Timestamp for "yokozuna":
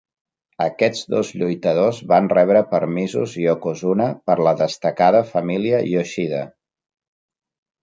3.43-4.09